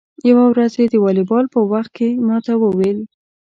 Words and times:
یوه 0.29 0.45
ورځ 0.51 0.71
یې 0.79 0.85
د 0.91 0.95
والیبال 1.03 1.45
په 1.53 1.59
وخت 1.71 1.91
کې 1.97 2.09
ما 2.27 2.37
ته 2.45 2.53
و 2.57 2.63
ویل: 2.77 2.99